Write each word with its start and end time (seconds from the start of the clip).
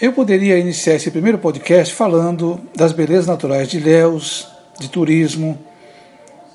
Eu 0.00 0.12
poderia 0.12 0.56
iniciar 0.56 0.94
esse 0.94 1.10
primeiro 1.10 1.38
podcast 1.38 1.92
falando 1.92 2.60
das 2.72 2.92
belezas 2.92 3.26
naturais 3.26 3.66
de 3.66 3.78
Ilhéus, 3.78 4.46
de 4.78 4.88
turismo, 4.88 5.58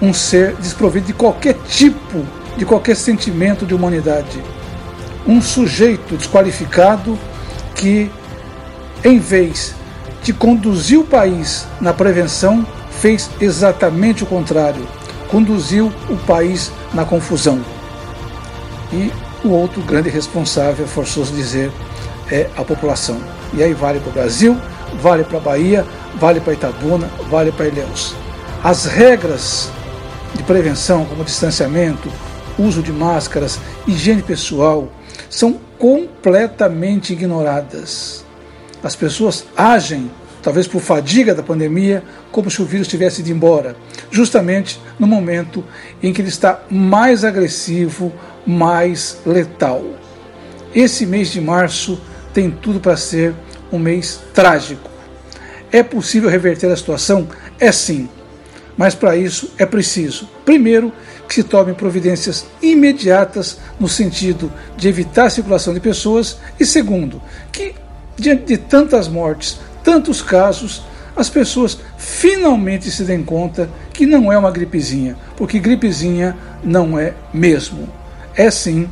um 0.00 0.12
ser 0.12 0.54
desprovido 0.56 1.06
de 1.06 1.12
qualquer 1.12 1.54
tipo, 1.68 2.24
de 2.56 2.64
qualquer 2.64 2.96
sentimento 2.96 3.66
de 3.66 3.74
humanidade. 3.74 4.42
Um 5.26 5.40
sujeito 5.40 6.16
desqualificado 6.16 7.18
que, 7.74 8.10
em 9.04 9.18
vez 9.18 9.74
de 10.22 10.32
conduzir 10.32 10.98
o 10.98 11.04
país 11.04 11.66
na 11.80 11.92
prevenção, 11.92 12.66
fez 13.00 13.30
exatamente 13.40 14.22
o 14.22 14.26
contrário, 14.26 14.86
conduziu 15.28 15.92
o 16.08 16.16
país 16.26 16.70
na 16.94 17.04
confusão. 17.04 17.60
E 18.92 19.12
o 19.44 19.50
outro 19.50 19.82
grande 19.82 20.08
responsável, 20.08 20.86
forçoso 20.86 21.34
dizer, 21.34 21.70
é 22.30 22.48
a 22.56 22.64
população. 22.64 23.20
E 23.54 23.62
aí 23.62 23.74
vale 23.74 24.00
para 24.00 24.10
o 24.10 24.12
Brasil, 24.12 24.56
vale 25.00 25.24
para 25.24 25.38
a 25.38 25.40
Bahia, 25.40 25.86
vale 26.16 26.40
para 26.40 26.52
Itabuna, 26.52 27.08
vale 27.30 27.52
para 27.52 27.68
Ilhéus. 27.68 28.14
As 28.62 28.86
regras 28.86 29.70
de 30.34 30.42
prevenção, 30.42 31.04
como 31.04 31.24
distanciamento, 31.24 32.10
uso 32.58 32.82
de 32.82 32.92
máscaras, 32.92 33.58
higiene 33.86 34.22
pessoal, 34.22 34.88
são 35.28 35.58
completamente 35.78 37.12
ignoradas. 37.12 38.24
As 38.82 38.96
pessoas 38.96 39.44
agem 39.56 40.10
talvez 40.46 40.68
por 40.68 40.80
fadiga 40.80 41.34
da 41.34 41.42
pandemia, 41.42 42.04
como 42.30 42.48
se 42.48 42.62
o 42.62 42.64
vírus 42.64 42.86
tivesse 42.86 43.20
ido 43.20 43.32
embora, 43.32 43.74
justamente 44.12 44.80
no 44.96 45.04
momento 45.04 45.64
em 46.00 46.12
que 46.12 46.22
ele 46.22 46.28
está 46.28 46.62
mais 46.70 47.24
agressivo, 47.24 48.12
mais 48.46 49.18
letal. 49.26 49.84
Esse 50.72 51.04
mês 51.04 51.32
de 51.32 51.40
março 51.40 52.00
tem 52.32 52.48
tudo 52.48 52.78
para 52.78 52.96
ser 52.96 53.34
um 53.72 53.78
mês 53.80 54.20
trágico. 54.32 54.88
É 55.72 55.82
possível 55.82 56.30
reverter 56.30 56.70
a 56.70 56.76
situação? 56.76 57.26
É 57.58 57.72
sim. 57.72 58.08
Mas 58.76 58.94
para 58.94 59.16
isso 59.16 59.52
é 59.58 59.66
preciso, 59.66 60.30
primeiro, 60.44 60.92
que 61.28 61.34
se 61.34 61.42
tomem 61.42 61.74
providências 61.74 62.46
imediatas 62.62 63.58
no 63.80 63.88
sentido 63.88 64.52
de 64.76 64.86
evitar 64.86 65.24
a 65.24 65.30
circulação 65.30 65.74
de 65.74 65.80
pessoas, 65.80 66.38
e 66.60 66.64
segundo, 66.64 67.20
que 67.50 67.74
diante 68.16 68.44
de 68.44 68.56
tantas 68.56 69.08
mortes, 69.08 69.58
tantos 69.86 70.20
casos, 70.20 70.82
as 71.14 71.30
pessoas 71.30 71.78
finalmente 71.96 72.90
se 72.90 73.04
dêem 73.04 73.22
conta 73.22 73.70
que 73.92 74.04
não 74.04 74.32
é 74.32 74.36
uma 74.36 74.50
gripezinha, 74.50 75.16
porque 75.36 75.60
gripezinha 75.60 76.36
não 76.64 76.98
é 76.98 77.14
mesmo. 77.32 77.88
É 78.34 78.50
sim 78.50 78.90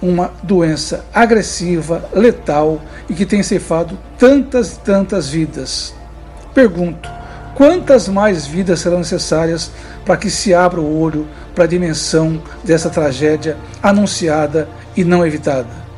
uma 0.00 0.30
doença 0.42 1.06
agressiva, 1.14 2.04
letal 2.12 2.82
e 3.08 3.14
que 3.14 3.24
tem 3.24 3.42
ceifado 3.42 3.98
tantas 4.18 4.74
e 4.74 4.80
tantas 4.80 5.30
vidas. 5.30 5.94
Pergunto: 6.52 7.08
quantas 7.54 8.06
mais 8.06 8.46
vidas 8.46 8.80
serão 8.80 8.98
necessárias 8.98 9.70
para 10.04 10.18
que 10.18 10.28
se 10.28 10.52
abra 10.52 10.82
o 10.82 11.00
olho 11.00 11.26
para 11.54 11.64
a 11.64 11.66
dimensão 11.66 12.42
dessa 12.62 12.90
tragédia 12.90 13.56
anunciada 13.82 14.68
e 14.94 15.02
não 15.02 15.26
evitada? 15.26 15.89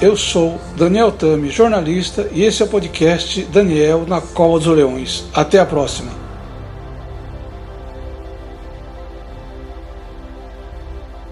Eu 0.00 0.16
sou 0.16 0.60
Daniel 0.76 1.10
Tami, 1.10 1.50
jornalista, 1.50 2.28
e 2.32 2.44
esse 2.44 2.62
é 2.62 2.64
o 2.64 2.68
podcast 2.68 3.42
Daniel 3.46 4.04
na 4.06 4.20
Cova 4.20 4.56
dos 4.56 4.68
Leões. 4.68 5.24
Até 5.34 5.58
a 5.58 5.66
próxima. 5.66 6.27